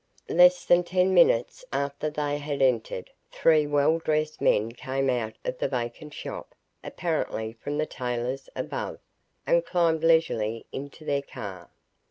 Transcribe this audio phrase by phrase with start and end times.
[0.29, 5.59] Less than ten minutes after they had entered, three well dressed men came out of
[5.59, 8.97] the vacant shop, apparently from the tailor's above,
[9.45, 11.69] and climbed leisurely into their car.